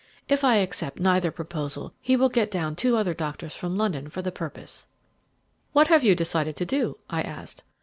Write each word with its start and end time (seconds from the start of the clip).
If 0.27 0.43
I 0.43 0.55
accept 0.55 0.99
neither 0.99 1.29
proposal, 1.29 1.93
he 2.01 2.15
will 2.15 2.27
get 2.29 2.49
down 2.49 2.75
two 2.75 2.97
other 2.97 3.13
doctors 3.13 3.55
from 3.55 3.75
London 3.77 4.09
for 4.09 4.23
the 4.23 4.31
purpose." 4.31 4.87
"What 5.73 5.89
have 5.89 6.03
you 6.03 6.15
decided 6.15 6.55
to 6.55 6.65
do?" 6.65 6.97
I 7.07 7.21
asked. 7.21 7.63